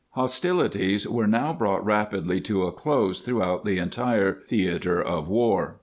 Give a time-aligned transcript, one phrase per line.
[0.13, 5.79] Hostilities were now brought rapidly to a close throughout the entire theater of war.